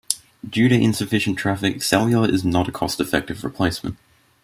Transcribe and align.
Due 0.43 0.67
to 0.67 0.73
insufficient 0.73 1.37
traffic, 1.37 1.83
cellular 1.83 2.27
is 2.27 2.43
not 2.43 2.67
a 2.67 2.71
cost-effective 2.71 3.43
replacement. 3.43 3.97